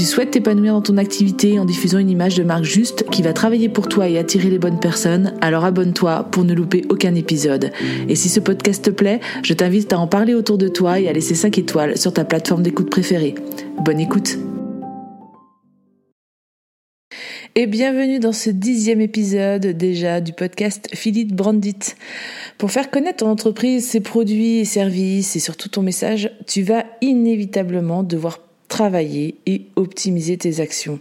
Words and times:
tu 0.00 0.06
souhaites 0.06 0.30
t'épanouir 0.30 0.72
dans 0.72 0.80
ton 0.80 0.96
activité 0.96 1.58
en 1.58 1.66
diffusant 1.66 1.98
une 1.98 2.08
image 2.08 2.34
de 2.34 2.42
marque 2.42 2.64
juste 2.64 3.04
qui 3.10 3.20
va 3.20 3.34
travailler 3.34 3.68
pour 3.68 3.86
toi 3.86 4.08
et 4.08 4.16
attirer 4.16 4.48
les 4.48 4.58
bonnes 4.58 4.80
personnes, 4.80 5.34
alors 5.42 5.66
abonne-toi 5.66 6.26
pour 6.30 6.42
ne 6.42 6.54
louper 6.54 6.86
aucun 6.88 7.14
épisode. 7.14 7.70
Et 8.08 8.14
si 8.14 8.30
ce 8.30 8.40
podcast 8.40 8.82
te 8.82 8.88
plaît, 8.88 9.20
je 9.42 9.52
t'invite 9.52 9.92
à 9.92 9.98
en 9.98 10.06
parler 10.06 10.32
autour 10.32 10.56
de 10.56 10.68
toi 10.68 10.98
et 11.00 11.06
à 11.10 11.12
laisser 11.12 11.34
5 11.34 11.58
étoiles 11.58 11.98
sur 11.98 12.14
ta 12.14 12.24
plateforme 12.24 12.62
d'écoute 12.62 12.88
préférée. 12.88 13.34
Bonne 13.84 14.00
écoute 14.00 14.38
et 17.54 17.66
bienvenue 17.66 18.20
dans 18.20 18.32
ce 18.32 18.48
dixième 18.48 19.02
épisode 19.02 19.66
déjà 19.66 20.22
du 20.22 20.32
podcast 20.32 20.88
Philippe 20.94 21.34
Brandit. 21.34 21.94
Pour 22.56 22.70
faire 22.70 22.90
connaître 22.90 23.18
ton 23.18 23.28
entreprise, 23.28 23.86
ses 23.86 24.00
produits 24.00 24.60
et 24.60 24.64
services 24.64 25.36
et 25.36 25.40
surtout 25.40 25.68
ton 25.68 25.82
message, 25.82 26.30
tu 26.46 26.62
vas 26.62 26.84
inévitablement 27.02 28.02
devoir 28.02 28.38
travailler 28.70 29.34
et 29.44 29.66
optimiser 29.76 30.38
tes 30.38 30.60
actions, 30.60 31.00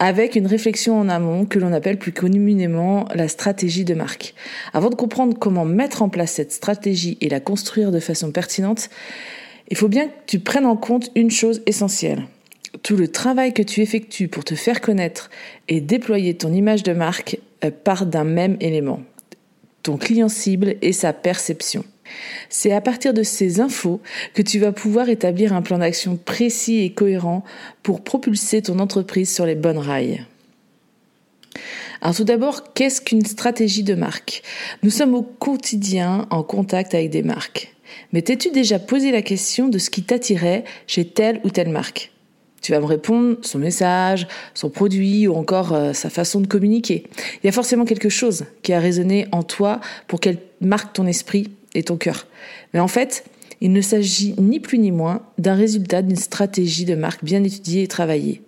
avec 0.00 0.34
une 0.34 0.46
réflexion 0.46 0.98
en 0.98 1.08
amont 1.08 1.46
que 1.46 1.58
l'on 1.58 1.72
appelle 1.72 1.96
plus 1.96 2.12
communément 2.12 3.06
la 3.14 3.28
stratégie 3.28 3.84
de 3.84 3.94
marque. 3.94 4.34
Avant 4.74 4.90
de 4.90 4.96
comprendre 4.96 5.38
comment 5.38 5.64
mettre 5.64 6.02
en 6.02 6.10
place 6.10 6.32
cette 6.32 6.52
stratégie 6.52 7.16
et 7.22 7.30
la 7.30 7.40
construire 7.40 7.92
de 7.92 8.00
façon 8.00 8.32
pertinente, 8.32 8.90
il 9.70 9.76
faut 9.76 9.88
bien 9.88 10.08
que 10.08 10.12
tu 10.26 10.40
prennes 10.40 10.66
en 10.66 10.76
compte 10.76 11.10
une 11.14 11.30
chose 11.30 11.62
essentielle. 11.66 12.24
Tout 12.82 12.96
le 12.96 13.08
travail 13.08 13.54
que 13.54 13.62
tu 13.62 13.80
effectues 13.80 14.28
pour 14.28 14.44
te 14.44 14.56
faire 14.56 14.80
connaître 14.80 15.30
et 15.68 15.80
déployer 15.80 16.34
ton 16.34 16.52
image 16.52 16.82
de 16.82 16.92
marque 16.92 17.38
euh, 17.64 17.70
part 17.70 18.06
d'un 18.06 18.24
même 18.24 18.56
élément, 18.60 19.00
ton 19.84 19.96
client 19.96 20.28
cible 20.28 20.74
et 20.82 20.92
sa 20.92 21.12
perception. 21.12 21.84
C'est 22.48 22.72
à 22.72 22.80
partir 22.80 23.14
de 23.14 23.22
ces 23.22 23.60
infos 23.60 24.00
que 24.34 24.42
tu 24.42 24.58
vas 24.58 24.72
pouvoir 24.72 25.08
établir 25.08 25.52
un 25.52 25.62
plan 25.62 25.78
d'action 25.78 26.16
précis 26.16 26.80
et 26.80 26.92
cohérent 26.92 27.44
pour 27.82 28.02
propulser 28.02 28.62
ton 28.62 28.78
entreprise 28.78 29.32
sur 29.32 29.46
les 29.46 29.54
bonnes 29.54 29.78
rails. 29.78 30.24
Alors 32.00 32.16
tout 32.16 32.24
d'abord, 32.24 32.72
qu'est-ce 32.74 33.00
qu'une 33.00 33.24
stratégie 33.24 33.82
de 33.82 33.94
marque? 33.94 34.42
Nous 34.82 34.90
sommes 34.90 35.14
au 35.14 35.22
quotidien 35.22 36.26
en 36.30 36.42
contact 36.42 36.94
avec 36.94 37.10
des 37.10 37.22
marques. 37.22 37.74
Mais 38.12 38.22
t'es-tu 38.22 38.50
déjà 38.50 38.78
posé 38.78 39.12
la 39.12 39.22
question 39.22 39.68
de 39.68 39.78
ce 39.78 39.90
qui 39.90 40.02
t'attirait 40.02 40.64
chez 40.86 41.06
telle 41.06 41.40
ou 41.44 41.50
telle 41.50 41.70
marque? 41.70 42.13
Tu 42.64 42.72
vas 42.72 42.80
me 42.80 42.86
répondre 42.86 43.36
son 43.42 43.58
message, 43.58 44.26
son 44.54 44.70
produit 44.70 45.28
ou 45.28 45.34
encore 45.34 45.74
euh, 45.74 45.92
sa 45.92 46.08
façon 46.08 46.40
de 46.40 46.46
communiquer. 46.46 47.04
Il 47.42 47.46
y 47.46 47.48
a 47.50 47.52
forcément 47.52 47.84
quelque 47.84 48.08
chose 48.08 48.46
qui 48.62 48.72
a 48.72 48.80
résonné 48.80 49.26
en 49.32 49.42
toi 49.42 49.82
pour 50.08 50.18
qu'elle 50.18 50.38
marque 50.62 50.94
ton 50.94 51.06
esprit 51.06 51.50
et 51.74 51.82
ton 51.82 51.98
cœur. 51.98 52.26
Mais 52.72 52.80
en 52.80 52.88
fait, 52.88 53.24
il 53.60 53.70
ne 53.70 53.82
s'agit 53.82 54.34
ni 54.38 54.60
plus 54.60 54.78
ni 54.78 54.92
moins 54.92 55.20
d'un 55.36 55.54
résultat 55.54 56.00
d'une 56.00 56.16
stratégie 56.16 56.86
de 56.86 56.94
marque 56.94 57.22
bien 57.22 57.44
étudiée 57.44 57.82
et 57.82 57.88
travaillée. 57.88 58.40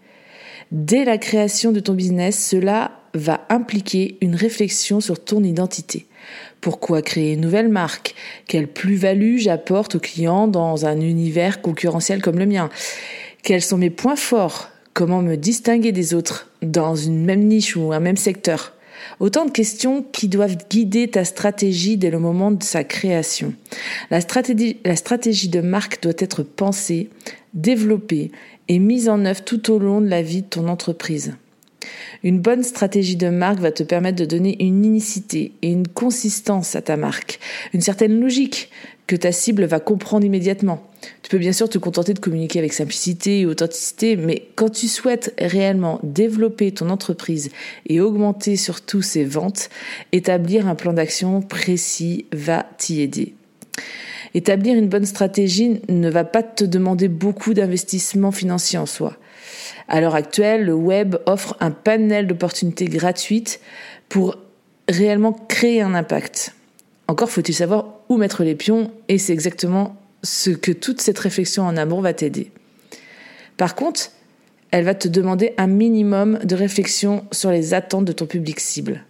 Dès 0.72 1.04
la 1.04 1.18
création 1.18 1.70
de 1.70 1.80
ton 1.80 1.92
business, 1.92 2.42
cela 2.42 2.92
va 3.12 3.46
impliquer 3.50 4.16
une 4.22 4.34
réflexion 4.34 5.00
sur 5.00 5.22
ton 5.22 5.44
identité. 5.44 6.06
Pourquoi 6.62 7.02
créer 7.02 7.34
une 7.34 7.42
nouvelle 7.42 7.68
marque? 7.68 8.14
Quelle 8.48 8.66
plus-value 8.66 9.36
j'apporte 9.36 9.96
aux 9.96 10.00
clients 10.00 10.48
dans 10.48 10.86
un 10.86 11.00
univers 11.00 11.60
concurrentiel 11.60 12.22
comme 12.22 12.38
le 12.38 12.46
mien? 12.46 12.70
Quels 13.46 13.62
sont 13.62 13.78
mes 13.78 13.90
points 13.90 14.16
forts? 14.16 14.70
Comment 14.92 15.22
me 15.22 15.36
distinguer 15.36 15.92
des 15.92 16.14
autres 16.14 16.50
dans 16.62 16.96
une 16.96 17.24
même 17.24 17.44
niche 17.44 17.76
ou 17.76 17.92
un 17.92 18.00
même 18.00 18.16
secteur? 18.16 18.74
Autant 19.20 19.44
de 19.44 19.52
questions 19.52 20.02
qui 20.02 20.26
doivent 20.26 20.56
guider 20.68 21.06
ta 21.06 21.24
stratégie 21.24 21.96
dès 21.96 22.10
le 22.10 22.18
moment 22.18 22.50
de 22.50 22.64
sa 22.64 22.82
création. 22.82 23.54
La 24.10 24.20
stratégie, 24.20 25.48
de 25.48 25.60
marque 25.60 26.02
doit 26.02 26.12
être 26.18 26.42
pensée, 26.42 27.08
développée 27.54 28.32
et 28.66 28.80
mise 28.80 29.08
en 29.08 29.24
œuvre 29.24 29.44
tout 29.44 29.70
au 29.70 29.78
long 29.78 30.00
de 30.00 30.08
la 30.08 30.22
vie 30.22 30.42
de 30.42 30.48
ton 30.48 30.66
entreprise. 30.66 31.36
Une 32.22 32.40
bonne 32.40 32.62
stratégie 32.62 33.16
de 33.16 33.28
marque 33.28 33.60
va 33.60 33.72
te 33.72 33.82
permettre 33.82 34.18
de 34.18 34.24
donner 34.24 34.56
une 34.60 34.84
unicité 34.84 35.52
et 35.62 35.70
une 35.70 35.88
consistance 35.88 36.74
à 36.76 36.82
ta 36.82 36.96
marque, 36.96 37.38
une 37.72 37.80
certaine 37.80 38.20
logique 38.20 38.70
que 39.06 39.16
ta 39.16 39.32
cible 39.32 39.64
va 39.64 39.78
comprendre 39.78 40.24
immédiatement. 40.24 40.82
Tu 41.22 41.30
peux 41.30 41.38
bien 41.38 41.52
sûr 41.52 41.68
te 41.68 41.78
contenter 41.78 42.14
de 42.14 42.18
communiquer 42.18 42.58
avec 42.58 42.72
simplicité 42.72 43.40
et 43.40 43.46
authenticité, 43.46 44.16
mais 44.16 44.48
quand 44.56 44.70
tu 44.70 44.88
souhaites 44.88 45.34
réellement 45.38 46.00
développer 46.02 46.72
ton 46.72 46.90
entreprise 46.90 47.50
et 47.86 48.00
augmenter 48.00 48.56
surtout 48.56 49.02
ses 49.02 49.24
ventes, 49.24 49.70
établir 50.12 50.66
un 50.66 50.74
plan 50.74 50.92
d'action 50.92 51.40
précis 51.40 52.26
va 52.32 52.66
t'y 52.78 53.00
aider. 53.02 53.34
Établir 54.34 54.76
une 54.76 54.88
bonne 54.88 55.06
stratégie 55.06 55.80
ne 55.88 56.10
va 56.10 56.24
pas 56.24 56.42
te 56.42 56.64
demander 56.64 57.08
beaucoup 57.08 57.54
d'investissement 57.54 58.32
financier 58.32 58.78
en 58.78 58.86
soi. 58.86 59.16
À 59.88 60.00
l'heure 60.00 60.14
actuelle, 60.14 60.64
le 60.64 60.74
web 60.74 61.16
offre 61.26 61.56
un 61.60 61.70
panel 61.70 62.26
d'opportunités 62.26 62.86
gratuites 62.86 63.60
pour 64.08 64.36
réellement 64.88 65.32
créer 65.32 65.82
un 65.82 65.94
impact. 65.94 66.54
Encore 67.08 67.30
faut-il 67.30 67.54
savoir 67.54 67.94
où 68.08 68.16
mettre 68.16 68.42
les 68.42 68.54
pions 68.54 68.90
et 69.08 69.18
c'est 69.18 69.32
exactement 69.32 69.96
ce 70.22 70.50
que 70.50 70.72
toute 70.72 71.00
cette 71.00 71.18
réflexion 71.18 71.62
en 71.64 71.76
amour 71.76 72.00
va 72.00 72.12
t'aider. 72.12 72.50
Par 73.56 73.74
contre, 73.74 74.10
elle 74.70 74.84
va 74.84 74.94
te 74.94 75.08
demander 75.08 75.54
un 75.56 75.68
minimum 75.68 76.38
de 76.42 76.56
réflexion 76.56 77.24
sur 77.30 77.50
les 77.50 77.74
attentes 77.74 78.04
de 78.04 78.12
ton 78.12 78.26
public 78.26 78.58
cible. 78.58 79.04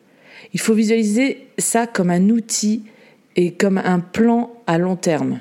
Il 0.53 0.61
faut 0.61 0.75
visualiser 0.75 1.49
ça 1.59 1.87
comme 1.87 2.11
un 2.11 2.29
outil 2.29 2.85
et 3.35 3.53
comme 3.53 3.79
un 3.79 4.01
plan 4.01 4.53
à 4.67 4.79
long 4.79 4.97
terme. 4.97 5.41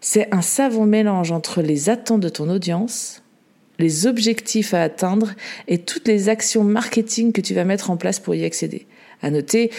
C'est 0.00 0.32
un 0.34 0.42
savant 0.42 0.86
mélange 0.86 1.30
entre 1.30 1.62
les 1.62 1.90
attentes 1.90 2.20
de 2.20 2.28
ton 2.28 2.48
audience, 2.48 3.22
les 3.80 4.06
objectifs 4.06 4.74
à 4.74 4.82
atteindre 4.82 5.32
et 5.66 5.78
toutes 5.78 6.06
les 6.06 6.28
actions 6.28 6.62
marketing 6.62 7.32
que 7.32 7.40
tu 7.40 7.54
vas 7.54 7.64
mettre 7.64 7.90
en 7.90 7.96
place 7.96 8.20
pour 8.20 8.34
y 8.34 8.44
accéder. 8.44 8.86
À 9.22 9.30
noter, 9.30 9.70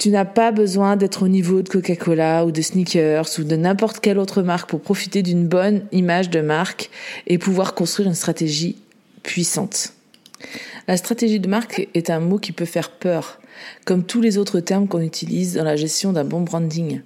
tu 0.00 0.08
n'as 0.08 0.24
pas 0.24 0.50
besoin 0.50 0.96
d'être 0.96 1.24
au 1.24 1.28
niveau 1.28 1.60
de 1.60 1.68
Coca-Cola 1.68 2.46
ou 2.46 2.52
de 2.52 2.62
Sneakers 2.62 3.28
ou 3.38 3.44
de 3.44 3.56
n'importe 3.56 4.00
quelle 4.00 4.18
autre 4.18 4.42
marque 4.42 4.70
pour 4.70 4.80
profiter 4.80 5.22
d'une 5.22 5.46
bonne 5.46 5.82
image 5.92 6.30
de 6.30 6.40
marque 6.40 6.90
et 7.26 7.36
pouvoir 7.36 7.74
construire 7.74 8.08
une 8.08 8.14
stratégie 8.14 8.76
puissante. 9.22 9.92
La 10.88 10.96
stratégie 10.96 11.38
de 11.38 11.48
marque 11.48 11.86
est 11.92 12.08
un 12.08 12.20
mot 12.20 12.38
qui 12.38 12.52
peut 12.52 12.64
faire 12.64 12.90
peur, 12.92 13.40
comme 13.84 14.04
tous 14.04 14.22
les 14.22 14.38
autres 14.38 14.60
termes 14.60 14.88
qu'on 14.88 15.02
utilise 15.02 15.54
dans 15.54 15.64
la 15.64 15.76
gestion 15.76 16.14
d'un 16.14 16.24
bon 16.24 16.40
branding. 16.40 17.02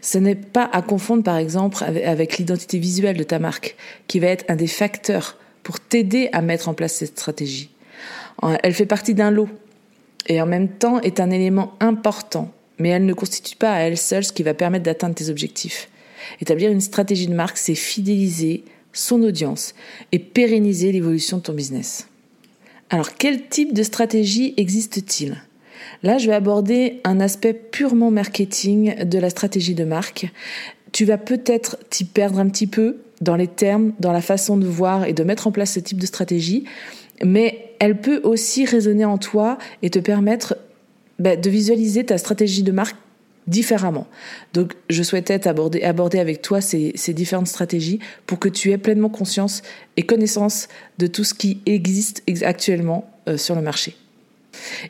Ce 0.00 0.18
n'est 0.18 0.36
pas 0.36 0.70
à 0.72 0.80
confondre 0.80 1.24
par 1.24 1.38
exemple 1.38 1.82
avec 1.82 2.38
l'identité 2.38 2.78
visuelle 2.78 3.16
de 3.16 3.24
ta 3.24 3.40
marque, 3.40 3.76
qui 4.06 4.20
va 4.20 4.28
être 4.28 4.44
un 4.48 4.56
des 4.56 4.68
facteurs 4.68 5.38
pour 5.62 5.80
t'aider 5.80 6.28
à 6.32 6.42
mettre 6.42 6.68
en 6.68 6.74
place 6.74 6.94
cette 6.94 7.18
stratégie. 7.18 7.70
Elle 8.62 8.74
fait 8.74 8.86
partie 8.86 9.14
d'un 9.14 9.30
lot 9.30 9.48
et 10.26 10.40
en 10.40 10.46
même 10.46 10.68
temps 10.68 11.00
est 11.00 11.20
un 11.20 11.30
élément 11.30 11.74
important, 11.80 12.52
mais 12.78 12.88
elle 12.88 13.06
ne 13.06 13.12
constitue 13.12 13.56
pas 13.56 13.72
à 13.72 13.80
elle 13.80 13.98
seule 13.98 14.24
ce 14.24 14.32
qui 14.32 14.42
va 14.42 14.54
permettre 14.54 14.84
d'atteindre 14.84 15.14
tes 15.14 15.28
objectifs. 15.28 15.88
Établir 16.40 16.70
une 16.70 16.80
stratégie 16.80 17.26
de 17.26 17.34
marque, 17.34 17.58
c'est 17.58 17.74
fidéliser 17.74 18.64
son 18.92 19.22
audience 19.22 19.74
et 20.12 20.18
pérenniser 20.18 20.92
l'évolution 20.92 21.38
de 21.38 21.42
ton 21.42 21.52
business. 21.52 22.08
Alors, 22.90 23.14
quel 23.14 23.48
type 23.48 23.72
de 23.72 23.82
stratégie 23.82 24.54
existe-t-il? 24.56 25.42
Là, 26.02 26.18
je 26.18 26.26
vais 26.26 26.34
aborder 26.34 27.00
un 27.04 27.20
aspect 27.20 27.54
purement 27.54 28.10
marketing 28.10 29.04
de 29.04 29.18
la 29.18 29.30
stratégie 29.30 29.74
de 29.74 29.84
marque. 29.84 30.30
Tu 30.92 31.04
vas 31.04 31.18
peut-être 31.18 31.78
t'y 31.90 32.04
perdre 32.04 32.38
un 32.38 32.48
petit 32.48 32.66
peu 32.66 32.98
dans 33.20 33.36
les 33.36 33.48
termes, 33.48 33.92
dans 34.00 34.12
la 34.12 34.20
façon 34.20 34.56
de 34.56 34.66
voir 34.66 35.04
et 35.04 35.12
de 35.12 35.24
mettre 35.24 35.46
en 35.46 35.52
place 35.52 35.72
ce 35.72 35.80
type 35.80 35.98
de 35.98 36.06
stratégie, 36.06 36.64
mais 37.24 37.74
elle 37.78 38.00
peut 38.00 38.20
aussi 38.24 38.64
résonner 38.64 39.04
en 39.04 39.18
toi 39.18 39.58
et 39.82 39.90
te 39.90 39.98
permettre 39.98 40.56
bah, 41.18 41.36
de 41.36 41.50
visualiser 41.50 42.04
ta 42.04 42.18
stratégie 42.18 42.62
de 42.62 42.72
marque 42.72 42.96
différemment. 43.46 44.06
Donc, 44.54 44.74
je 44.88 45.02
souhaitais 45.02 45.48
aborder, 45.48 45.82
aborder 45.82 46.18
avec 46.18 46.42
toi 46.42 46.60
ces, 46.60 46.92
ces, 46.94 47.12
différentes 47.12 47.48
stratégies 47.48 47.98
pour 48.26 48.38
que 48.38 48.48
tu 48.48 48.70
aies 48.70 48.78
pleinement 48.78 49.08
conscience 49.08 49.62
et 49.96 50.04
connaissance 50.04 50.68
de 50.98 51.06
tout 51.06 51.24
ce 51.24 51.34
qui 51.34 51.60
existe 51.66 52.22
actuellement 52.42 53.10
euh, 53.28 53.36
sur 53.36 53.54
le 53.54 53.62
marché. 53.62 53.96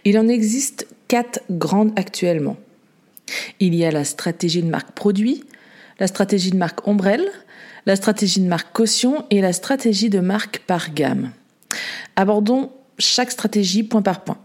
Il 0.05 0.19
en 0.19 0.29
existe 0.29 0.87
quatre 1.09 1.41
grandes 1.51 1.93
actuellement. 1.97 2.57
Il 3.61 3.75
y 3.75 3.85
a 3.85 3.91
la 3.91 4.05
stratégie 4.05 4.63
de 4.63 4.69
marque 4.69 4.93
produit, 4.93 5.45
la 6.03 6.09
stratégie 6.09 6.51
de 6.51 6.57
marque 6.57 6.89
ombrelle, 6.89 7.31
la 7.87 7.95
stratégie 7.95 8.41
de 8.41 8.49
marque 8.49 8.73
caution 8.73 9.25
et 9.31 9.41
la 9.41 9.53
stratégie 9.53 10.11
de 10.11 10.19
marque 10.19 10.59
par 10.67 10.93
gamme. 10.93 11.31
Abordons 12.17 12.73
chaque 12.99 13.31
stratégie 13.31 13.85
point 13.85 14.03
par 14.03 14.25
point. 14.25 14.39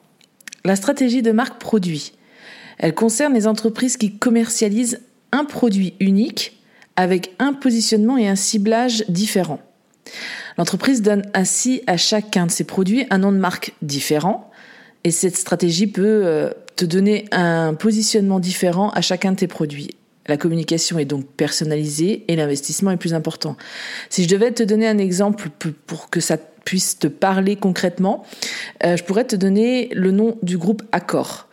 La 0.66 0.76
stratégie 0.76 1.24
de 1.24 1.32
marque 1.32 1.60
produit. 1.60 2.14
Elle 2.78 2.94
concerne 2.94 3.34
les 3.34 3.48
entreprises 3.48 3.98
qui 3.98 4.20
commercialisent 4.20 5.02
un 5.32 5.46
produit 5.46 5.96
unique 6.00 6.62
avec 6.96 7.34
un 7.40 7.54
positionnement 7.54 8.20
et 8.20 8.28
un 8.28 8.36
ciblage 8.36 9.04
différents. 9.10 9.62
L'entreprise 10.60 11.02
donne 11.02 11.24
ainsi 11.34 11.82
à 11.88 11.98
chacun 11.98 12.46
de 12.46 12.52
ses 12.52 12.66
produits 12.66 13.08
un 13.10 13.18
nom 13.18 13.32
de 13.32 13.40
marque 13.40 13.74
différent 13.82 14.52
et 15.04 15.10
cette 15.10 15.36
stratégie 15.36 15.88
peut 15.88 16.22
euh, 16.24 16.52
te 16.76 16.86
donner 16.86 17.26
un 17.32 17.74
positionnement 17.74 18.40
différent 18.40 18.92
à 18.92 19.02
chacun 19.02 19.32
de 19.32 19.38
tes 19.38 19.48
produits. 19.48 19.97
La 20.28 20.38
communication 20.38 21.00
est 21.00 21.06
donc 21.06 21.26
personnalisée 21.26 22.26
et 22.28 22.36
l'investissement 22.36 22.92
est 22.92 22.98
plus 22.98 23.14
important. 23.14 23.56
Si 24.10 24.24
je 24.24 24.30
devais 24.30 24.52
te 24.52 24.64
donner 24.64 24.88
un 24.88 24.98
exemple 24.98 25.50
pour 25.86 26.10
que 26.10 26.20
ça 26.20 26.38
puisse 26.38 27.00
te 27.00 27.08
parler 27.08 27.56
concrètement, 27.56 28.26
euh, 28.84 28.98
je 28.98 29.04
pourrais 29.04 29.24
te 29.24 29.36
donner 29.36 29.90
le 29.94 30.12
nom 30.12 30.38
du 30.44 30.58
groupe 30.58 30.84
Accor 30.92 31.48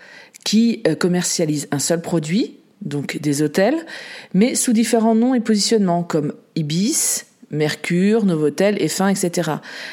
qui 0.45 0.83
euh, 0.87 0.95
commercialise 0.95 1.69
un 1.71 1.79
seul 1.79 2.01
produit, 2.01 2.59
donc 2.83 3.19
des 3.19 3.43
hôtels, 3.43 3.87
mais 4.35 4.55
sous 4.55 4.73
différents 4.73 5.15
noms 5.15 5.35
et 5.35 5.41
positionnements 5.41 6.03
comme 6.03 6.35
Ibis, 6.57 7.25
Mercure, 7.51 8.25
Novotel, 8.27 8.77
F1, 8.77 9.11
etc. 9.11 9.53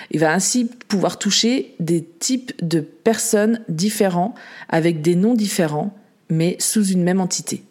Il 0.10 0.20
va 0.20 0.34
ainsi 0.34 0.70
pouvoir 0.88 1.20
toucher 1.20 1.76
des 1.80 2.04
types 2.04 2.54
de 2.62 2.82
personnes 2.82 3.62
différents 3.70 4.34
avec 4.70 5.02
des 5.02 5.16
noms 5.16 5.36
différents, 5.36 5.96
mais 6.30 6.58
sous 6.60 6.86
une 6.86 7.04
même 7.04 7.22
entité. 7.22 7.64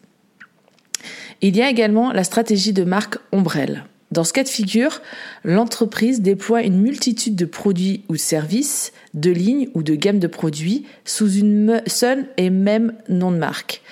Il 1.42 1.56
y 1.56 1.62
a 1.62 1.70
également 1.70 2.12
la 2.12 2.24
stratégie 2.24 2.72
de 2.72 2.84
marque 2.84 3.18
ombrelle. 3.32 3.84
Dans 4.10 4.24
ce 4.24 4.32
cas 4.32 4.42
de 4.42 4.48
figure, 4.48 5.00
l'entreprise 5.44 6.20
déploie 6.20 6.62
une 6.62 6.82
multitude 6.82 7.36
de 7.36 7.44
produits 7.44 8.02
ou 8.08 8.16
services, 8.16 8.92
de 9.14 9.30
lignes 9.30 9.68
ou 9.74 9.84
de 9.84 9.94
gammes 9.94 10.18
de 10.18 10.26
produits 10.26 10.84
sous 11.04 11.32
une 11.32 11.80
seule 11.86 12.26
et 12.36 12.50
même 12.50 12.92
nom 13.08 13.30
de 13.30 13.36
marque. 13.36 13.82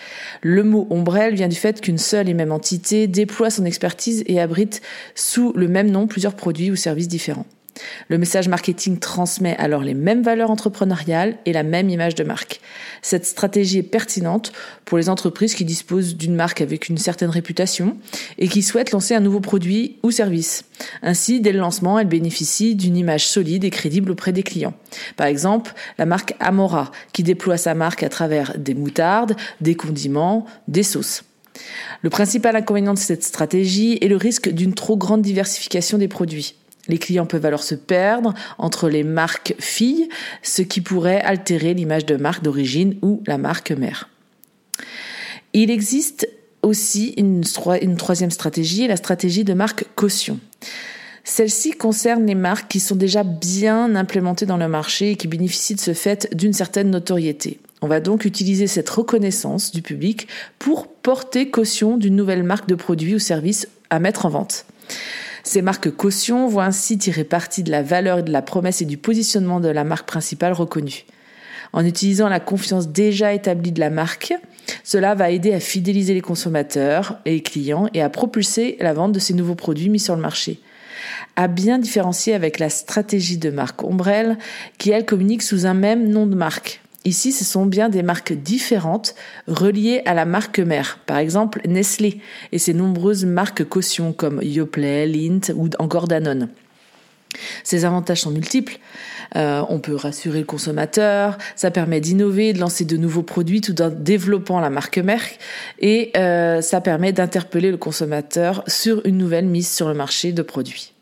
Le 0.42 0.64
mot 0.64 0.88
ombrelle 0.90 1.34
vient 1.34 1.48
du 1.48 1.56
fait 1.56 1.80
qu'une 1.80 1.98
seule 1.98 2.28
et 2.28 2.34
même 2.34 2.52
entité 2.52 3.06
déploie 3.06 3.50
son 3.50 3.64
expertise 3.64 4.24
et 4.26 4.40
abrite 4.40 4.82
sous 5.14 5.52
le 5.54 5.68
même 5.68 5.90
nom 5.90 6.08
plusieurs 6.08 6.34
produits 6.34 6.72
ou 6.72 6.76
services 6.76 7.08
différents. 7.08 7.46
Le 8.08 8.18
message 8.18 8.48
marketing 8.48 8.98
transmet 8.98 9.56
alors 9.58 9.82
les 9.82 9.94
mêmes 9.94 10.22
valeurs 10.22 10.50
entrepreneuriales 10.50 11.36
et 11.46 11.52
la 11.52 11.62
même 11.62 11.90
image 11.90 12.14
de 12.14 12.24
marque. 12.24 12.60
Cette 13.02 13.26
stratégie 13.26 13.78
est 13.78 13.82
pertinente 13.82 14.52
pour 14.84 14.98
les 14.98 15.08
entreprises 15.08 15.54
qui 15.54 15.64
disposent 15.64 16.16
d'une 16.16 16.34
marque 16.34 16.60
avec 16.60 16.88
une 16.88 16.98
certaine 16.98 17.30
réputation 17.30 17.96
et 18.38 18.48
qui 18.48 18.62
souhaitent 18.62 18.92
lancer 18.92 19.14
un 19.14 19.20
nouveau 19.20 19.40
produit 19.40 19.96
ou 20.02 20.10
service. 20.10 20.64
Ainsi, 21.02 21.40
dès 21.40 21.52
le 21.52 21.58
lancement, 21.58 21.98
elle 21.98 22.08
bénéficie 22.08 22.74
d'une 22.74 22.96
image 22.96 23.26
solide 23.26 23.64
et 23.64 23.70
crédible 23.70 24.10
auprès 24.10 24.32
des 24.32 24.42
clients. 24.42 24.74
Par 25.16 25.26
exemple, 25.26 25.74
la 25.98 26.06
marque 26.06 26.34
Amora, 26.40 26.90
qui 27.12 27.22
déploie 27.22 27.56
sa 27.56 27.74
marque 27.74 28.02
à 28.02 28.08
travers 28.08 28.56
des 28.58 28.74
moutardes, 28.74 29.36
des 29.60 29.74
condiments, 29.74 30.46
des 30.66 30.82
sauces. 30.82 31.24
Le 32.02 32.10
principal 32.10 32.54
inconvénient 32.56 32.94
de 32.94 32.98
cette 32.98 33.24
stratégie 33.24 33.98
est 34.00 34.08
le 34.08 34.16
risque 34.16 34.48
d'une 34.48 34.74
trop 34.74 34.96
grande 34.96 35.22
diversification 35.22 35.98
des 35.98 36.08
produits. 36.08 36.54
Les 36.88 36.98
clients 36.98 37.26
peuvent 37.26 37.44
alors 37.44 37.62
se 37.62 37.74
perdre 37.74 38.34
entre 38.56 38.88
les 38.88 39.04
marques 39.04 39.54
filles, 39.58 40.08
ce 40.42 40.62
qui 40.62 40.80
pourrait 40.80 41.20
altérer 41.20 41.74
l'image 41.74 42.06
de 42.06 42.16
marque 42.16 42.42
d'origine 42.42 42.96
ou 43.02 43.22
la 43.26 43.38
marque 43.38 43.70
mère. 43.70 44.08
Il 45.52 45.70
existe 45.70 46.28
aussi 46.62 47.14
une, 47.16 47.42
troisième 47.96 48.30
stratégie, 48.30 48.88
la 48.88 48.96
stratégie 48.96 49.44
de 49.44 49.54
marque 49.54 49.86
caution. 49.94 50.38
Celle-ci 51.24 51.72
concerne 51.72 52.26
les 52.26 52.34
marques 52.34 52.68
qui 52.68 52.80
sont 52.80 52.96
déjà 52.96 53.22
bien 53.22 53.94
implémentées 53.94 54.46
dans 54.46 54.56
le 54.56 54.68
marché 54.68 55.12
et 55.12 55.16
qui 55.16 55.28
bénéficient 55.28 55.74
de 55.74 55.80
ce 55.80 55.92
fait 55.92 56.34
d'une 56.34 56.54
certaine 56.54 56.90
notoriété. 56.90 57.60
On 57.82 57.86
va 57.86 58.00
donc 58.00 58.24
utiliser 58.24 58.66
cette 58.66 58.88
reconnaissance 58.88 59.70
du 59.70 59.82
public 59.82 60.26
pour 60.58 60.88
porter 60.88 61.50
caution 61.50 61.96
d'une 61.96 62.16
nouvelle 62.16 62.42
marque 62.42 62.68
de 62.68 62.74
produit 62.74 63.14
ou 63.14 63.18
service 63.18 63.68
à 63.90 64.00
mettre 64.00 64.26
en 64.26 64.30
vente. 64.30 64.64
Ces 65.48 65.62
marques 65.62 65.90
caution 65.90 66.46
vont 66.46 66.60
ainsi 66.60 66.98
tirer 66.98 67.24
parti 67.24 67.62
de 67.62 67.70
la 67.70 67.82
valeur 67.82 68.22
de 68.22 68.30
la 68.30 68.42
promesse 68.42 68.82
et 68.82 68.84
du 68.84 68.98
positionnement 68.98 69.60
de 69.60 69.70
la 69.70 69.82
marque 69.82 70.06
principale 70.06 70.52
reconnue. 70.52 71.06
En 71.72 71.86
utilisant 71.86 72.28
la 72.28 72.38
confiance 72.38 72.88
déjà 72.88 73.32
établie 73.32 73.72
de 73.72 73.80
la 73.80 73.88
marque, 73.88 74.34
cela 74.84 75.14
va 75.14 75.30
aider 75.30 75.54
à 75.54 75.58
fidéliser 75.58 76.12
les 76.12 76.20
consommateurs 76.20 77.18
et 77.24 77.30
les 77.30 77.42
clients 77.42 77.88
et 77.94 78.02
à 78.02 78.10
propulser 78.10 78.76
la 78.80 78.92
vente 78.92 79.12
de 79.12 79.18
ces 79.18 79.32
nouveaux 79.32 79.54
produits 79.54 79.88
mis 79.88 79.98
sur 79.98 80.14
le 80.16 80.20
marché. 80.20 80.60
À 81.34 81.48
bien 81.48 81.78
différencier 81.78 82.34
avec 82.34 82.58
la 82.58 82.68
stratégie 82.68 83.38
de 83.38 83.48
marque 83.48 83.82
Ombrelle 83.82 84.36
qui 84.76 84.90
elle 84.90 85.06
communique 85.06 85.42
sous 85.42 85.64
un 85.64 85.72
même 85.72 86.10
nom 86.10 86.26
de 86.26 86.34
marque. 86.34 86.82
Ici, 87.08 87.32
ce 87.32 87.42
sont 87.42 87.64
bien 87.64 87.88
des 87.88 88.02
marques 88.02 88.34
différentes 88.34 89.14
reliées 89.46 90.02
à 90.04 90.12
la 90.12 90.26
marque 90.26 90.58
mère. 90.58 90.98
Par 91.06 91.16
exemple, 91.16 91.62
Nestlé 91.66 92.20
et 92.52 92.58
ses 92.58 92.74
nombreuses 92.74 93.24
marques 93.24 93.64
caution 93.64 94.12
comme 94.12 94.42
Yoplait, 94.42 95.06
Lindt 95.06 95.54
ou 95.56 95.70
encore 95.78 96.06
Danone. 96.06 96.50
Ces 97.64 97.86
avantages 97.86 98.20
sont 98.20 98.30
multiples. 98.30 98.78
Euh, 99.36 99.64
on 99.70 99.78
peut 99.78 99.94
rassurer 99.94 100.40
le 100.40 100.44
consommateur, 100.44 101.38
ça 101.56 101.70
permet 101.70 102.02
d'innover, 102.02 102.52
de 102.52 102.60
lancer 102.60 102.84
de 102.84 102.98
nouveaux 102.98 103.22
produits 103.22 103.62
tout 103.62 103.80
en 103.80 103.88
développant 103.88 104.60
la 104.60 104.68
marque 104.68 104.98
mère 104.98 105.24
et 105.78 106.12
euh, 106.14 106.60
ça 106.60 106.82
permet 106.82 107.12
d'interpeller 107.12 107.70
le 107.70 107.78
consommateur 107.78 108.64
sur 108.66 109.00
une 109.06 109.16
nouvelle 109.16 109.46
mise 109.46 109.70
sur 109.70 109.88
le 109.88 109.94
marché 109.94 110.32
de 110.32 110.42
produits. 110.42 110.92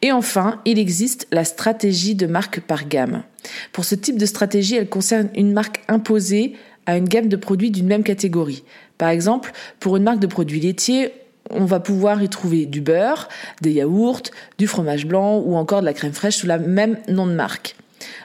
Et 0.00 0.12
enfin, 0.12 0.62
il 0.64 0.78
existe 0.78 1.26
la 1.30 1.44
stratégie 1.44 2.14
de 2.14 2.26
marque 2.26 2.60
par 2.60 2.88
gamme. 2.88 3.22
Pour 3.76 3.84
ce 3.84 3.94
type 3.94 4.16
de 4.16 4.24
stratégie, 4.24 4.76
elle 4.76 4.88
concerne 4.88 5.28
une 5.34 5.52
marque 5.52 5.82
imposée 5.86 6.54
à 6.86 6.96
une 6.96 7.06
gamme 7.06 7.28
de 7.28 7.36
produits 7.36 7.70
d'une 7.70 7.86
même 7.86 8.04
catégorie. 8.04 8.64
Par 8.96 9.10
exemple, 9.10 9.52
pour 9.80 9.98
une 9.98 10.02
marque 10.02 10.18
de 10.18 10.26
produits 10.26 10.60
laitiers, 10.60 11.12
on 11.50 11.66
va 11.66 11.78
pouvoir 11.78 12.22
y 12.22 12.30
trouver 12.30 12.64
du 12.64 12.80
beurre, 12.80 13.28
des 13.60 13.72
yaourts, 13.72 14.22
du 14.56 14.66
fromage 14.66 15.04
blanc 15.04 15.36
ou 15.44 15.56
encore 15.56 15.82
de 15.82 15.84
la 15.84 15.92
crème 15.92 16.14
fraîche 16.14 16.36
sous 16.36 16.46
la 16.46 16.56
même 16.56 16.96
nom 17.08 17.26
de 17.26 17.34
marque. 17.34 17.76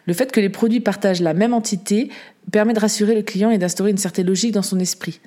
Le 0.08 0.14
fait 0.14 0.32
que 0.32 0.40
les 0.40 0.48
produits 0.48 0.80
partagent 0.80 1.20
la 1.20 1.34
même 1.34 1.54
entité 1.54 2.08
permet 2.50 2.72
de 2.72 2.80
rassurer 2.80 3.14
le 3.14 3.22
client 3.22 3.52
et 3.52 3.58
d'instaurer 3.58 3.92
une 3.92 3.98
certaine 3.98 4.28
logique 4.28 4.54
dans 4.54 4.62
son 4.62 4.80
esprit. 4.80 5.20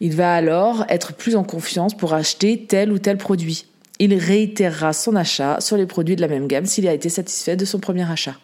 Il 0.00 0.14
va 0.14 0.34
alors 0.34 0.84
être 0.88 1.14
plus 1.14 1.34
en 1.34 1.42
confiance 1.42 1.96
pour 1.96 2.14
acheter 2.14 2.64
tel 2.68 2.92
ou 2.92 3.00
tel 3.00 3.16
produit 3.16 3.66
il 3.98 4.14
réitérera 4.14 4.92
son 4.92 5.16
achat 5.16 5.60
sur 5.60 5.76
les 5.76 5.86
produits 5.86 6.16
de 6.16 6.20
la 6.20 6.28
même 6.28 6.46
gamme 6.46 6.66
s'il 6.66 6.86
a 6.86 6.92
été 6.92 7.08
satisfait 7.08 7.56
de 7.56 7.64
son 7.64 7.80
premier 7.80 8.08
achat. 8.08 8.36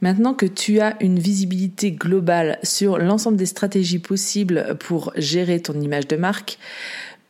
Maintenant 0.00 0.34
que 0.34 0.46
tu 0.46 0.80
as 0.80 0.96
une 1.00 1.18
visibilité 1.18 1.92
globale 1.92 2.58
sur 2.62 2.98
l'ensemble 2.98 3.36
des 3.36 3.46
stratégies 3.46 3.98
possibles 3.98 4.76
pour 4.80 5.12
gérer 5.16 5.60
ton 5.60 5.80
image 5.80 6.08
de 6.08 6.16
marque, 6.16 6.58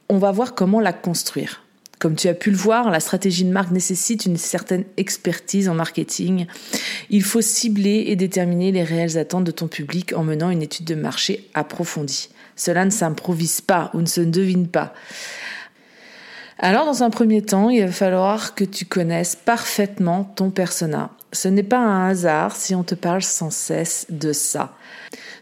on 0.09 0.19
va 0.19 0.33
voir 0.33 0.55
comment 0.55 0.81
la 0.81 0.93
construire. 0.93 1.63
Comme 1.99 2.17
tu 2.17 2.29
as 2.29 2.35
pu 2.35 2.51
le 2.51 2.57
voir, 2.57 2.91
la 2.91 3.01
stratégie 3.01 3.45
de 3.45 3.53
marque 3.53 3.71
nécessite 3.71 4.27
une 4.27 4.37
certaine 4.37 4.85
expertise 4.97 5.69
en 5.69 5.75
marketing. 5.75 6.47
Il 7.09 7.23
faut 7.23 7.41
cibler 7.41 8.05
et 8.09 8.17
déterminer 8.17 8.73
les 8.73 8.83
réelles 8.83 9.17
attentes 9.17 9.45
de 9.45 9.51
ton 9.51 9.69
public 9.69 10.13
en 10.15 10.23
menant 10.23 10.51
une 10.51 10.63
étude 10.63 10.85
de 10.85 10.95
marché 10.95 11.49
approfondie. 11.55 12.29
Cela 12.57 12.85
ne 12.85 12.91
s'improvise 12.91 13.61
pas 13.61 13.91
ou 13.95 14.01
ne 14.01 14.07
se 14.07 14.21
devine 14.21 14.69
pas. 14.69 14.93
Alors, 16.67 16.87
dans 16.87 17.03
un 17.03 17.11
premier 17.11 17.43
temps, 17.43 17.69
il 17.69 17.85
va 17.85 17.93
falloir 17.93 18.55
que 18.55 18.65
tu 18.65 18.87
connaisses 18.87 19.37
parfaitement 19.37 20.25
ton 20.25 20.49
persona. 20.49 21.11
Ce 21.31 21.47
n'est 21.47 21.63
pas 21.63 21.77
un 21.79 22.09
hasard 22.09 22.57
si 22.57 22.75
on 22.75 22.85
te 22.85 22.95
parle 22.95 23.23
sans 23.23 23.51
cesse 23.51 24.07
de 24.09 24.33
ça. 24.33 24.73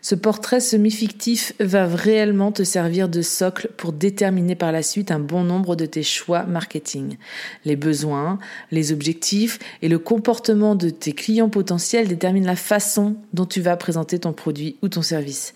Ce 0.01 0.17
portrait 0.17 0.59
semi-fictif 0.59 1.53
va 1.61 1.87
réellement 1.87 2.51
te 2.51 2.65
servir 2.65 3.09
de 3.09 3.23
socle 3.23 3.69
pour 3.77 3.93
déterminer 3.93 4.57
par 4.57 4.73
la 4.73 4.83
suite 4.83 5.13
un 5.13 5.21
bon 5.21 5.45
nombre 5.45 5.77
de 5.77 5.87
tes 5.87 6.03
choix 6.03 6.43
marketing. 6.43 7.19
Les 7.65 7.77
besoins, 7.77 8.41
les 8.73 8.91
objectifs 8.91 9.61
et 9.81 9.89
le 9.89 10.01
comportement 10.01 10.75
de 10.75 10.91
tes 10.91 11.13
clients 11.13 11.51
potentiels 11.51 12.09
déterminent 12.09 12.49
la 12.49 12.57
façon 12.57 13.15
dont 13.33 13.47
tu 13.47 13.61
vas 13.61 13.77
présenter 13.77 14.19
ton 14.19 14.33
produit 14.33 14.77
ou 14.83 14.89
ton 14.89 15.03
service. 15.03 15.55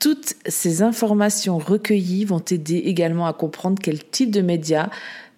Toutes 0.00 0.34
ces 0.46 0.82
informations 0.82 1.58
recueillies 1.58 2.24
vont 2.24 2.40
t'aider 2.40 2.78
également 2.78 3.26
à 3.26 3.32
comprendre 3.32 3.78
quel 3.80 4.02
type 4.02 4.32
de 4.32 4.40
médias 4.40 4.90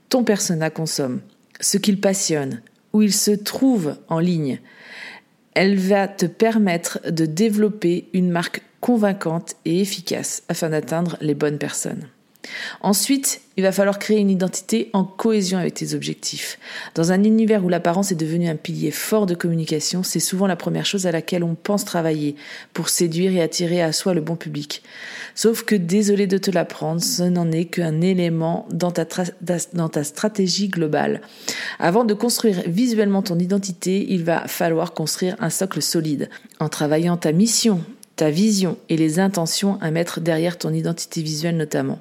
ton 0.08 0.24
persona 0.24 0.70
consomme, 0.70 1.20
ce 1.60 1.78
qu'il 1.78 2.00
passionne, 2.00 2.62
où 2.92 3.02
il 3.02 3.12
se 3.12 3.30
trouve 3.30 3.96
en 4.08 4.18
ligne 4.18 4.60
elle 5.56 5.78
va 5.78 6.06
te 6.06 6.26
permettre 6.26 7.00
de 7.10 7.24
développer 7.24 8.10
une 8.12 8.30
marque 8.30 8.60
convaincante 8.80 9.54
et 9.64 9.80
efficace 9.80 10.42
afin 10.50 10.68
d'atteindre 10.68 11.16
les 11.22 11.34
bonnes 11.34 11.56
personnes. 11.56 12.08
Ensuite, 12.80 13.40
il 13.56 13.62
va 13.62 13.72
falloir 13.72 13.98
créer 13.98 14.18
une 14.18 14.30
identité 14.30 14.90
en 14.92 15.04
cohésion 15.04 15.58
avec 15.58 15.74
tes 15.74 15.94
objectifs. 15.94 16.58
Dans 16.94 17.10
un 17.12 17.24
univers 17.24 17.64
où 17.64 17.68
l'apparence 17.68 18.12
est 18.12 18.16
devenue 18.16 18.48
un 18.48 18.56
pilier 18.56 18.90
fort 18.90 19.24
de 19.24 19.34
communication, 19.34 20.02
c'est 20.02 20.20
souvent 20.20 20.46
la 20.46 20.56
première 20.56 20.84
chose 20.84 21.06
à 21.06 21.12
laquelle 21.12 21.42
on 21.42 21.54
pense 21.54 21.84
travailler 21.84 22.36
pour 22.74 22.90
séduire 22.90 23.32
et 23.32 23.40
attirer 23.40 23.80
à 23.80 23.92
soi 23.92 24.12
le 24.12 24.20
bon 24.20 24.36
public. 24.36 24.82
Sauf 25.34 25.62
que, 25.62 25.74
désolé 25.74 26.26
de 26.26 26.38
te 26.38 26.50
l'apprendre, 26.50 27.02
ce 27.02 27.22
n'en 27.22 27.50
est 27.50 27.64
qu'un 27.64 28.02
élément 28.02 28.66
dans 28.70 28.90
ta, 28.90 29.06
dans 29.72 29.88
ta 29.88 30.04
stratégie 30.04 30.68
globale. 30.68 31.22
Avant 31.78 32.04
de 32.04 32.14
construire 32.14 32.62
visuellement 32.66 33.22
ton 33.22 33.38
identité, 33.38 34.06
il 34.10 34.22
va 34.24 34.46
falloir 34.48 34.92
construire 34.92 35.36
un 35.40 35.50
socle 35.50 35.80
solide. 35.80 36.28
En 36.60 36.68
travaillant 36.68 37.16
ta 37.16 37.32
mission, 37.32 37.80
ta 38.16 38.30
vision 38.30 38.78
et 38.88 38.96
les 38.96 39.18
intentions 39.18 39.78
à 39.80 39.90
mettre 39.90 40.20
derrière 40.20 40.58
ton 40.58 40.72
identité 40.72 41.22
visuelle 41.22 41.56
notamment. 41.56 42.00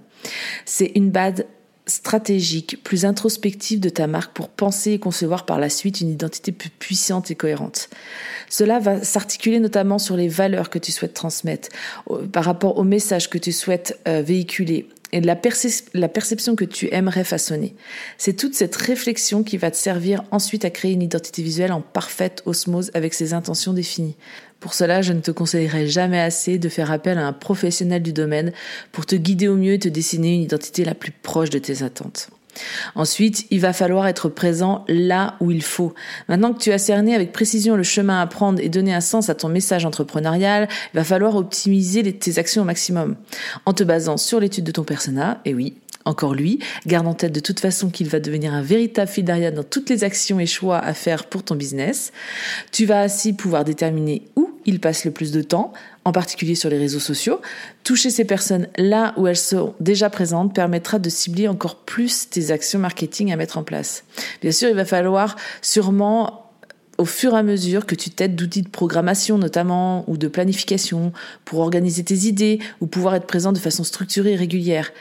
C'est 0.66 0.92
une 0.96 1.12
base 1.12 1.46
stratégique, 1.88 2.84
plus 2.84 3.06
introspective 3.06 3.80
de 3.80 3.90
ta 3.90 4.08
marque 4.08 4.34
pour 4.34 4.50
penser 4.50 4.94
et 4.94 5.00
concevoir 5.00 5.46
par 5.46 5.60
la 5.60 5.70
suite 5.70 6.02
une 6.02 6.10
identité 6.10 6.52
plus 6.52 6.70
puissante 6.70 7.30
et 7.30 7.36
cohérente. 7.36 7.90
Cela 8.50 8.80
va 8.80 9.04
s'articuler 9.04 9.60
notamment 9.60 10.00
sur 10.00 10.18
les 10.18 10.28
valeurs 10.28 10.70
que 10.70 10.80
tu 10.80 10.92
souhaites 10.92 11.14
transmettre, 11.14 11.70
par 12.32 12.44
rapport 12.44 12.78
au 12.78 12.84
message 12.84 13.30
que 13.30 13.38
tu 13.38 13.52
souhaites 13.52 14.00
euh, 14.08 14.22
véhiculer 14.22 14.90
et 15.12 15.22
la, 15.22 15.40
la 15.94 16.10
perception 16.10 16.56
que 16.56 16.66
tu 16.66 16.90
aimerais 16.92 17.24
façonner. 17.24 17.76
C'est 18.18 18.34
toute 18.34 18.56
cette 18.56 18.76
réflexion 18.76 19.44
qui 19.44 19.58
va 19.58 19.72
te 19.72 19.78
servir 19.78 20.24
ensuite 20.32 20.66
à 20.66 20.70
créer 20.70 20.92
une 20.92 21.04
identité 21.04 21.42
visuelle 21.42 21.72
en 21.72 21.82
parfaite 21.82 22.42
osmose 22.46 22.92
avec 22.94 23.14
ses 23.14 23.34
intentions 23.34 23.74
définies. 23.74 24.18
Pour 24.66 24.74
cela, 24.74 25.04
je 25.04 25.14
ne 25.14 25.20
te 25.20 25.30
conseillerais 25.30 25.86
jamais 25.86 26.20
assez 26.20 26.58
de 26.58 26.70
faire 26.70 26.90
appel 26.90 27.20
à 27.20 27.28
un 27.28 27.34
professionnel 27.34 28.02
du 28.02 28.14
domaine 28.14 28.52
pour 28.92 29.06
te 29.06 29.16
guider 29.16 29.48
au 29.48 29.54
mieux 29.54 29.74
et 29.74 29.78
te 29.78 29.88
dessiner 29.88 30.34
une 30.34 30.42
identité 30.42 30.84
la 30.84 30.96
plus 30.96 31.12
proche 31.12 31.52
de 31.52 31.60
tes 31.60 31.84
attentes. 31.84 32.32
Ensuite, 32.96 33.46
il 33.52 33.60
va 33.60 33.74
falloir 33.74 34.08
être 34.08 34.28
présent 34.28 34.84
là 34.88 35.36
où 35.40 35.52
il 35.52 35.62
faut. 35.62 35.94
Maintenant 36.30 36.52
que 36.52 36.58
tu 36.58 36.72
as 36.72 36.80
cerné 36.80 37.14
avec 37.14 37.32
précision 37.32 37.76
le 37.76 37.84
chemin 37.84 38.20
à 38.20 38.26
prendre 38.26 38.60
et 38.60 38.70
donner 38.70 38.92
un 38.92 39.02
sens 39.02 39.30
à 39.30 39.36
ton 39.36 39.50
message 39.50 39.86
entrepreneurial, 39.86 40.68
il 40.94 40.98
va 40.98 41.04
falloir 41.04 41.36
optimiser 41.36 42.12
tes 42.14 42.40
actions 42.40 42.64
au 42.64 42.66
maximum. 42.66 43.18
En 43.68 43.74
te 43.74 43.84
basant 43.84 44.18
sur 44.18 44.40
l'étude 44.40 44.64
de 44.64 44.72
ton 44.72 44.84
persona, 44.84 45.42
et 45.46 45.54
oui, 45.54 45.76
encore 46.06 46.36
lui, 46.36 46.60
garde 46.86 47.08
en 47.08 47.16
tête 47.16 47.32
de 47.32 47.40
toute 47.40 47.60
façon 47.60 47.90
qu'il 47.90 48.08
va 48.10 48.20
devenir 48.20 48.54
un 48.54 48.62
véritable 48.62 49.10
fil 49.10 49.26
d'Ariane 49.26 49.56
dans 49.56 49.64
toutes 49.64 49.90
les 49.90 50.04
actions 50.04 50.40
et 50.40 50.46
choix 50.46 50.78
à 50.78 50.94
faire 50.94 51.26
pour 51.26 51.42
ton 51.42 51.56
business. 51.56 52.14
Tu 52.72 52.86
vas 52.86 53.02
ainsi 53.02 53.34
pouvoir 53.34 53.66
déterminer 53.66 54.22
où 54.66 54.70
il 54.70 54.80
passe 54.80 55.06
le 55.06 55.12
plus 55.12 55.32
de 55.32 55.42
temps, 55.42 55.74
en 56.04 56.12
particulier 56.12 56.56
sur 56.56 56.70
les 56.70 56.78
réseaux 56.78 57.00
sociaux. 57.00 57.42
Toucher 57.84 58.10
ces 58.10 58.26
personnes 58.26 58.68
là 58.78 59.14
où 59.18 59.28
elles 59.28 59.38
sont 59.38 59.74
déjà 59.80 60.10
présentes 60.10 60.54
permettra 60.54 61.00
de 61.00 61.10
cibler 61.10 61.48
encore 61.48 61.78
plus 61.78 62.30
tes 62.30 62.52
actions 62.52 62.80
marketing 62.80 63.32
à 63.32 63.36
mettre 63.36 63.58
en 63.58 63.64
place. 63.64 64.04
Bien 64.42 64.52
sûr, 64.52 64.70
il 64.70 64.76
va 64.76 64.86
falloir 64.86 65.36
sûrement 65.62 66.52
au 66.98 67.06
fur 67.06 67.34
et 67.34 67.38
à 67.38 67.44
mesure 67.44 67.86
que 67.86 67.96
tu 67.96 68.10
t'aides 68.10 68.36
d'outils 68.36 68.62
de 68.62 68.70
programmation 68.70 69.38
notamment 69.38 70.06
ou 70.08 70.18
de 70.18 70.30
planification 70.30 71.12
pour 71.44 71.60
organiser 71.60 72.04
tes 72.04 72.16
idées 72.28 72.60
ou 72.80 72.88
pouvoir 72.88 73.16
être 73.16 73.28
présent 73.28 73.52
de 73.52 73.58
façon 73.58 73.84
structurée 73.84 74.32
et 74.32 74.36
régulière 74.38 74.92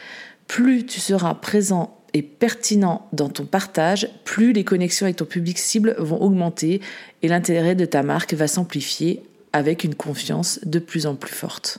plus 0.48 0.84
tu 0.84 1.00
seras 1.00 1.34
présent 1.34 1.98
et 2.12 2.22
pertinent 2.22 3.08
dans 3.12 3.28
ton 3.28 3.44
partage, 3.44 4.08
plus 4.24 4.52
les 4.52 4.64
connexions 4.64 5.06
avec 5.06 5.16
ton 5.16 5.24
public 5.24 5.58
cible 5.58 5.96
vont 5.98 6.20
augmenter 6.20 6.80
et 7.22 7.28
l'intérêt 7.28 7.74
de 7.74 7.84
ta 7.84 8.02
marque 8.02 8.34
va 8.34 8.46
s'amplifier 8.46 9.22
avec 9.54 9.84
une 9.84 9.94
confiance 9.94 10.60
de 10.64 10.78
plus 10.78 11.06
en 11.06 11.14
plus 11.14 11.32
forte. 11.32 11.78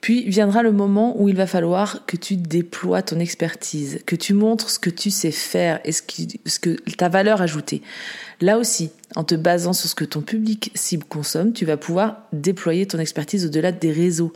Puis 0.00 0.28
viendra 0.28 0.62
le 0.62 0.72
moment 0.72 1.20
où 1.20 1.28
il 1.28 1.36
va 1.36 1.46
falloir 1.46 2.06
que 2.06 2.16
tu 2.16 2.36
déploies 2.36 3.02
ton 3.02 3.18
expertise, 3.18 4.00
que 4.06 4.16
tu 4.16 4.34
montres 4.34 4.70
ce 4.70 4.78
que 4.78 4.90
tu 4.90 5.10
sais 5.10 5.30
faire 5.30 5.80
et 5.84 5.92
ce, 5.92 6.02
que 6.02 6.90
ta 6.96 7.08
valeur 7.08 7.42
ajoutée. 7.42 7.82
Là 8.40 8.58
aussi, 8.58 8.90
en 9.14 9.24
te 9.24 9.34
basant 9.34 9.72
sur 9.72 9.88
ce 9.88 9.94
que 9.94 10.04
ton 10.04 10.22
public 10.22 10.70
cible 10.74 11.04
consomme, 11.04 11.52
tu 11.52 11.64
vas 11.64 11.76
pouvoir 11.76 12.22
déployer 12.32 12.86
ton 12.86 12.98
expertise 12.98 13.46
au-delà 13.46 13.72
des 13.72 13.92
réseaux, 13.92 14.32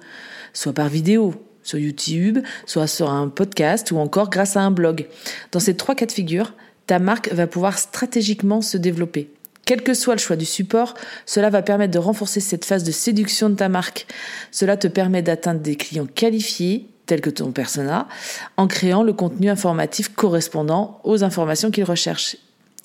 soit 0.53 0.73
par 0.73 0.89
vidéo, 0.89 1.35
sur 1.63 1.79
YouTube, 1.79 2.39
soit 2.67 2.87
sur 2.87 3.11
un 3.11 3.29
podcast 3.29 3.91
ou 3.91 3.99
encore 3.99 4.31
grâce 4.31 4.57
à 4.57 4.63
un 4.63 4.71
blog. 4.71 5.07
Dans 5.53 5.61
ces 5.61 5.77
trois 5.77 5.95
cas 5.95 6.07
de 6.07 6.13
figure, 6.13 6.55
ta 6.87 6.99
marque 6.99 7.33
va 7.33 7.47
pouvoir 7.47 7.79
stratégiquement 7.79 8.61
se 8.61 8.77
développer. 8.77 9.31
Quel 9.71 9.85
que 9.85 9.95
soit 9.95 10.17
le 10.17 10.21
choix 10.21 10.35
du 10.35 10.47
support, 10.47 10.95
cela 11.27 11.49
va 11.49 11.63
permettre 11.63 11.93
de 11.93 12.01
renforcer 12.01 12.41
cette 12.41 12.65
phase 12.65 12.83
de 12.83 12.91
séduction 12.91 13.49
de 13.49 13.55
ta 13.55 13.69
marque. 13.69 14.09
Cela 14.51 14.77
te 14.77 14.89
permet 14.89 15.23
d'atteindre 15.23 15.61
des 15.61 15.77
clients 15.77 16.09
qualifiés, 16.13 16.89
tels 17.07 17.21
que 17.21 17.31
ton 17.31 17.53
persona, 17.53 18.09
en 18.57 18.67
créant 18.67 19.05
le 19.05 19.13
contenu 19.13 19.49
informatif 19.49 20.09
correspondant 20.13 21.01
aux 21.05 21.23
informations 21.23 21.71
qu'ils 21.71 21.85
recherchent. 21.85 22.37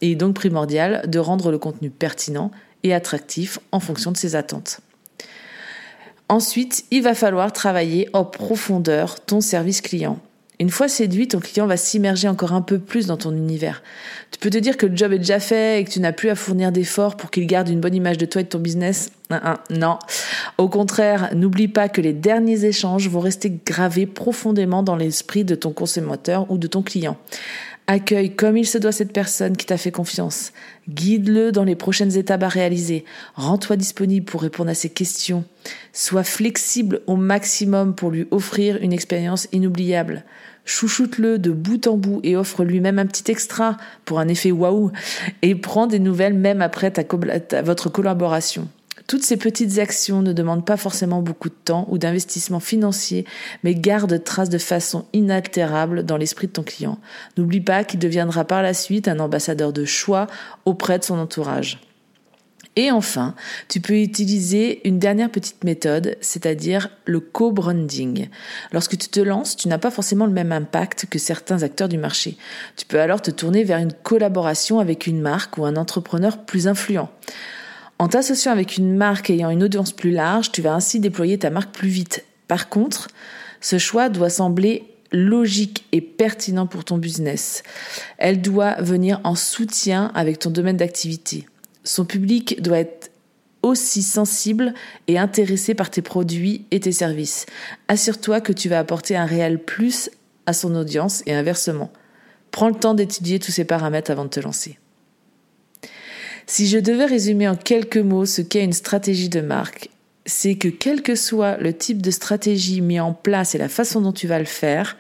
Il 0.02 0.12
est 0.12 0.16
donc 0.16 0.36
primordial 0.36 1.10
de 1.10 1.18
rendre 1.18 1.50
le 1.50 1.58
contenu 1.58 1.90
pertinent 1.90 2.52
et 2.84 2.94
attractif 2.94 3.58
en 3.72 3.80
fonction 3.80 4.12
de 4.12 4.18
ses 4.18 4.36
attentes. 4.36 4.80
Ensuite, 6.30 6.86
il 6.92 7.02
va 7.02 7.16
falloir 7.16 7.52
travailler 7.52 8.10
en 8.14 8.26
profondeur 8.26 9.26
ton 9.26 9.42
service 9.42 9.82
client. 9.82 10.20
Une 10.60 10.70
fois 10.70 10.88
séduit, 10.88 11.28
ton 11.28 11.40
client 11.40 11.68
va 11.68 11.78
s'immerger 11.78 12.28
encore 12.28 12.54
un 12.54 12.62
peu 12.62 12.80
plus 12.80 13.08
dans 13.08 13.18
ton 13.18 13.32
univers. 13.32 13.84
Tu 14.32 14.40
peux 14.40 14.50
te 14.50 14.58
dire 14.58 14.78
que 14.78 14.86
le 14.86 14.96
job 14.96 15.12
est 15.12 15.20
déjà 15.20 15.40
fait 15.40 15.82
et 15.82 15.84
que 15.84 15.90
tu 15.90 16.00
n'as 16.00 16.14
plus 16.14 16.30
à 16.30 16.36
fournir 16.36 16.72
d'efforts 16.72 17.18
pour 17.18 17.30
qu'il 17.30 17.46
garde 17.46 17.70
une 17.70 17.82
bonne 17.82 17.96
image 17.96 18.18
de 18.18 18.26
toi 18.26 18.42
et 18.42 18.44
de 18.46 18.50
ton 18.50 18.60
business. 18.60 19.12
Non. 19.70 20.00
Au 20.58 20.70
contraire, 20.70 21.30
n'oublie 21.34 21.68
pas 21.68 21.90
que 21.90 22.00
les 22.00 22.14
derniers 22.14 22.66
échanges 22.66 23.10
vont 23.10 23.20
rester 23.20 23.60
gravés 23.66 24.06
profondément 24.06 24.84
dans 24.84 24.96
l'esprit 24.96 25.44
de 25.44 25.56
ton 25.56 25.72
consommateur 25.72 26.50
ou 26.50 26.58
de 26.58 26.68
ton 26.68 26.82
client. 26.82 27.18
Accueille 27.88 28.36
comme 28.36 28.58
il 28.58 28.66
se 28.66 28.80
doit 28.80 28.92
cette 28.92 29.14
personne 29.14 29.56
qui 29.56 29.68
t'a 29.68 29.78
fait 29.78 29.92
confiance. 29.92 30.54
Guide-le 30.90 31.52
dans 31.52 31.64
les 31.64 31.76
prochaines 31.76 32.18
étapes 32.18 32.42
à 32.42 32.48
réaliser. 32.48 33.06
Rends-toi 33.36 33.76
disponible 33.76 34.26
pour 34.26 34.42
répondre 34.42 34.72
à 34.72 34.74
ses 34.74 34.90
questions. 34.90 35.46
Sois 35.94 36.24
flexible 36.24 37.02
au 37.06 37.16
maximum 37.16 37.94
pour 37.94 38.10
lui 38.10 38.28
offrir 38.32 38.78
une 38.82 38.92
expérience 38.92 39.48
inoubliable. 39.52 40.24
Chouchoute-le 40.66 41.38
de 41.38 41.52
bout 41.52 41.86
en 41.86 41.96
bout 41.96 42.22
et 42.24 42.36
offre 42.36 42.64
lui-même 42.64 42.98
un 42.98 43.06
petit 43.06 43.32
extra 43.32 43.78
pour 44.04 44.18
un 44.20 44.28
effet 44.30 44.52
waouh. 44.52 44.92
Et 45.44 45.54
prends 45.54 45.86
des 45.86 46.00
nouvelles 46.00 46.34
même 46.34 46.64
après 46.64 46.92
votre 47.64 47.90
collaboration. 47.90 48.68
Toutes 49.08 49.24
ces 49.24 49.38
petites 49.38 49.78
actions 49.78 50.22
ne 50.22 50.34
demandent 50.34 50.66
pas 50.66 50.78
forcément 50.78 51.22
beaucoup 51.22 51.50
de 51.50 51.56
temps 51.64 51.88
ou 51.90 51.98
d'investissement 51.98 52.60
financier, 52.60 53.26
mais 53.64 53.76
gardent 53.76 54.24
trace 54.24 54.50
de 54.50 54.58
façon 54.58 55.06
inaltérable 55.14 56.04
dans 56.04 56.18
l'esprit 56.18 56.48
de 56.48 56.54
ton 56.54 56.64
client. 56.64 56.98
N'oublie 57.38 57.62
pas 57.62 57.84
qu'il 57.84 58.00
deviendra 58.00 58.46
par 58.46 58.64
la 58.64 58.74
suite 58.74 59.08
un 59.08 59.20
ambassadeur 59.20 59.74
de 59.74 59.86
choix 59.86 60.26
auprès 60.66 60.98
de 60.98 61.04
son 61.04 61.20
entourage. 61.20 61.80
Et 62.78 62.92
enfin, 62.92 63.36
tu 63.70 63.80
peux 63.80 64.02
utiliser 64.02 64.86
une 64.86 65.00
dernière 65.00 65.32
petite 65.32 65.64
méthode, 65.64 66.18
c'est-à-dire 66.20 66.90
le 67.06 67.22
co-branding. 67.22 68.28
Lorsque 68.74 68.98
tu 68.98 69.08
te 69.08 69.22
lances, 69.22 69.56
tu 69.56 69.70
n'as 69.70 69.78
pas 69.78 69.92
forcément 69.92 70.26
le 70.26 70.34
même 70.34 70.52
impact 70.52 71.06
que 71.10 71.20
certains 71.20 71.64
acteurs 71.64 71.88
du 71.88 71.98
marché. 71.98 72.38
Tu 72.76 72.86
peux 72.86 73.00
alors 73.00 73.22
te 73.22 73.32
tourner 73.32 73.64
vers 73.64 73.78
une 73.78 73.94
collaboration 73.94 74.80
avec 74.80 75.08
une 75.08 75.22
marque 75.22 75.58
ou 75.58 75.66
un 75.66 75.78
entrepreneur 75.78 76.44
plus 76.44 76.68
influent. 76.68 77.10
En 77.98 78.08
t'associant 78.08 78.52
avec 78.52 78.78
une 78.78 78.96
marque 78.96 79.30
ayant 79.30 79.50
une 79.50 79.64
audience 79.64 79.94
plus 79.94 80.12
large, 80.12 80.52
tu 80.52 80.62
vas 80.62 80.74
ainsi 80.74 81.00
déployer 81.00 81.38
ta 81.38 81.50
marque 81.50 81.74
plus 81.74 81.88
vite. 81.88 82.26
Par 82.48 82.70
contre, 82.70 83.08
ce 83.62 83.78
choix 83.78 84.10
doit 84.10 84.30
sembler 84.30 84.84
logique 85.12 85.86
et 85.92 86.02
pertinent 86.02 86.68
pour 86.68 86.84
ton 86.84 86.98
business. 86.98 87.64
Elle 88.18 88.42
doit 88.42 88.76
venir 88.82 89.22
en 89.24 89.36
soutien 89.36 90.12
avec 90.14 90.40
ton 90.40 90.50
domaine 90.50 90.78
d'activité. 90.78 91.48
Son 91.84 92.04
public 92.04 92.62
doit 92.62 92.80
être 92.80 93.12
aussi 93.62 94.04
sensible 94.04 94.74
et 95.08 95.18
intéressé 95.18 95.74
par 95.74 95.90
tes 95.90 96.02
produits 96.02 96.66
et 96.72 96.82
tes 96.82 96.92
services. 96.92 97.46
Assure-toi 97.88 98.42
que 98.42 98.54
tu 98.54 98.70
vas 98.70 98.80
apporter 98.80 99.16
un 99.16 99.26
réel 99.26 99.58
plus 99.58 100.12
à 100.46 100.54
son 100.54 100.76
audience 100.76 101.24
et 101.26 101.34
inversement. 101.34 101.92
Prends 102.52 102.70
le 102.70 102.76
temps 102.76 102.94
d'étudier 102.94 103.40
tous 103.40 103.52
ces 103.52 103.66
paramètres 103.66 104.12
avant 104.12 104.26
de 104.26 104.30
te 104.30 104.40
lancer. 104.40 104.78
Si 106.48 106.68
je 106.68 106.78
devais 106.78 107.06
résumer 107.06 107.48
en 107.48 107.56
quelques 107.56 107.98
mots 107.98 108.26
ce 108.26 108.42
qu'est 108.42 108.64
une 108.64 108.74
stratégie 108.74 109.30
de 109.30 109.42
marque, 109.42 109.90
c'est 110.28 110.56
que 110.56 110.68
quel 110.68 111.02
que 111.02 111.16
soit 111.16 111.58
le 111.58 111.74
type 111.74 112.02
de 112.02 112.12
stratégie 112.12 112.82
mis 112.82 113.00
en 113.00 113.14
place 113.14 113.56
et 113.56 113.58
la 113.58 113.70
façon 113.70 114.02
dont 114.02 114.12
tu 114.12 114.28
vas 114.28 114.40
le 114.40 114.46
faire, 114.46 114.98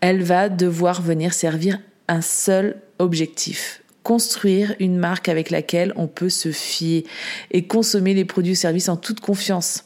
elle 0.00 0.22
va 0.22 0.48
devoir 0.48 1.00
venir 1.00 1.32
servir 1.32 1.80
un 2.08 2.20
seul 2.20 2.76
objectif. 2.98 3.82
Construire 4.02 4.74
une 4.78 4.98
marque 4.98 5.30
avec 5.30 5.48
laquelle 5.48 5.94
on 5.96 6.06
peut 6.06 6.28
se 6.28 6.52
fier 6.52 7.04
et 7.50 7.66
consommer 7.66 8.12
les 8.12 8.26
produits 8.26 8.52
et 8.52 8.56
services 8.56 8.90
en 8.90 8.96
toute 8.96 9.20
confiance. 9.20 9.84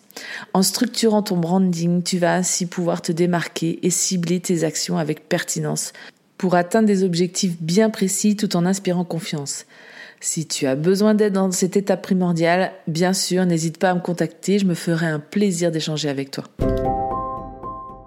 En 0.53 0.65
structurant 0.65 1.23
ton 1.23 1.37
branding, 1.37 2.03
tu 2.03 2.19
vas 2.19 2.35
ainsi 2.35 2.67
pouvoir 2.67 3.03
te 3.03 3.13
démarquer 3.13 3.79
et 3.85 3.91
cibler 3.91 4.41
tes 4.41 4.65
actions 4.65 4.99
avec 4.99 5.29
pertinence 5.29 5.93
pour 6.39 6.57
atteindre 6.57 6.89
des 6.89 7.05
objectifs 7.05 7.57
bien 7.61 7.89
précis 7.89 8.35
tout 8.35 8.57
en 8.57 8.67
inspirant 8.67 9.05
confiance. 9.05 9.65
Si 10.21 10.47
tu 10.47 10.67
as 10.67 10.75
besoin 10.75 11.15
d'aide 11.15 11.35
dans 11.35 11.51
cette 11.53 11.77
étape 11.77 12.03
primordiale, 12.03 12.73
bien 12.87 13.13
sûr, 13.13 13.47
n'hésite 13.47 13.79
pas 13.79 13.91
à 13.91 13.95
me 13.95 14.01
contacter, 14.01 14.59
je 14.59 14.67
me 14.67 14.75
ferai 14.75 15.07
un 15.07 15.21
plaisir 15.21 15.71
d'échanger 15.71 16.09
avec 16.09 16.31
toi. 16.31 16.45